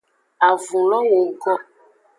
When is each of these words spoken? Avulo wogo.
Avulo 0.47 0.97
wogo. 1.11 1.53